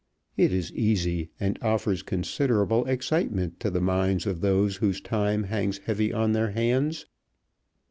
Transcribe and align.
It 0.35 0.51
is 0.51 0.73
easy, 0.73 1.29
and 1.39 1.59
offers 1.61 2.01
considerable 2.01 2.87
excitement 2.87 3.59
to 3.59 3.69
the 3.69 3.81
minds 3.81 4.25
of 4.25 4.41
those 4.41 4.77
whose 4.77 4.99
time 4.99 5.43
hangs 5.43 5.77
heavy 5.77 6.11
on 6.11 6.31
their 6.31 6.49
hands. 6.49 7.05